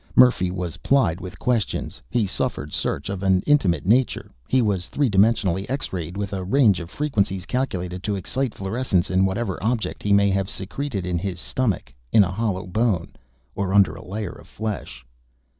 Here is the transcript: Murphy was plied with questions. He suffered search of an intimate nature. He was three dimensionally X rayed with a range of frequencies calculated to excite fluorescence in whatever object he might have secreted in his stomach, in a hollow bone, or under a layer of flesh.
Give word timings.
Murphy 0.15 0.49
was 0.49 0.77
plied 0.77 1.21
with 1.21 1.37
questions. 1.37 2.01
He 2.09 2.25
suffered 2.25 2.73
search 2.73 3.07
of 3.07 3.21
an 3.21 3.43
intimate 3.45 3.85
nature. 3.85 4.31
He 4.47 4.59
was 4.59 4.87
three 4.87 5.11
dimensionally 5.11 5.69
X 5.69 5.93
rayed 5.93 6.17
with 6.17 6.33
a 6.33 6.43
range 6.43 6.79
of 6.79 6.89
frequencies 6.89 7.45
calculated 7.45 8.01
to 8.05 8.15
excite 8.15 8.55
fluorescence 8.55 9.11
in 9.11 9.25
whatever 9.27 9.61
object 9.63 10.01
he 10.01 10.11
might 10.11 10.33
have 10.33 10.49
secreted 10.49 11.05
in 11.05 11.19
his 11.19 11.39
stomach, 11.39 11.93
in 12.11 12.23
a 12.23 12.31
hollow 12.31 12.65
bone, 12.65 13.11
or 13.53 13.75
under 13.75 13.93
a 13.93 14.03
layer 14.03 14.31
of 14.33 14.47
flesh. 14.47 15.05